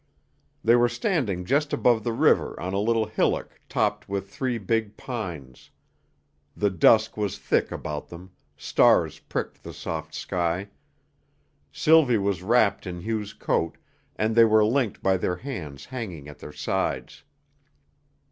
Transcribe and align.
They 0.63 0.75
were 0.75 0.89
standing 0.89 1.45
just 1.45 1.73
above 1.73 2.03
the 2.03 2.11
river 2.11 2.59
on 2.59 2.73
a 2.73 2.79
little 2.79 3.05
hillock 3.05 3.61
topped 3.69 4.09
with 4.09 4.31
three 4.31 4.57
big 4.57 4.97
pines. 4.97 5.69
The 6.57 6.71
dusk 6.71 7.17
was 7.17 7.37
thick 7.37 7.71
about 7.71 8.07
them; 8.07 8.31
stars 8.57 9.19
pricked 9.19 9.61
the 9.61 9.73
soft 9.73 10.15
sky. 10.15 10.69
Sylvie 11.71 12.17
was 12.17 12.41
wrapped 12.41 12.87
in 12.87 13.01
Hugh's 13.03 13.33
coat, 13.33 13.77
and 14.15 14.35
they 14.35 14.43
were 14.45 14.65
linked 14.65 15.03
by 15.03 15.17
their 15.17 15.35
hands 15.35 15.85
hanging 15.85 16.27
at 16.27 16.39
their 16.39 16.51
sides. 16.51 17.23